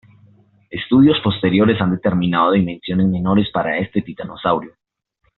Estudios 0.71 1.19
posteriores 1.23 1.79
han 1.79 1.91
determinado 1.91 2.53
dimensiones 2.53 3.05
menores 3.07 3.51
para 3.51 3.77
este 3.77 4.01
titanosaurio. 4.01 4.73